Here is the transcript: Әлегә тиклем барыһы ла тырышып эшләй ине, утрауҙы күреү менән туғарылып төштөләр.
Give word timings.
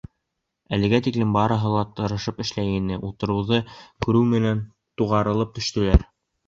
Әлегә 0.77 0.99
тиклем 1.07 1.35
барыһы 1.35 1.73
ла 1.75 1.83
тырышып 1.99 2.41
эшләй 2.45 2.73
ине, 2.79 2.99
утрауҙы 3.11 3.63
күреү 4.07 4.29
менән 4.35 4.69
туғарылып 5.03 5.59
төштөләр. 5.63 6.09